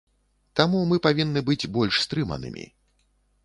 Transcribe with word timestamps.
Таму 0.59 0.79
мы 0.93 0.97
павінны 1.07 1.45
быць 1.51 1.69
больш 1.77 2.03
стрыманымі. 2.07 2.69